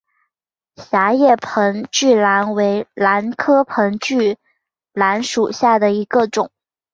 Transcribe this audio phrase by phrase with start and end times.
[0.77, 4.39] 狭叶盆距兰为兰科盆距
[4.93, 6.49] 兰属下的一个种。